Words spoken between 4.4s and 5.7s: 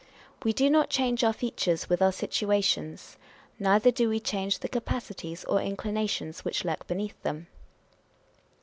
the capacities or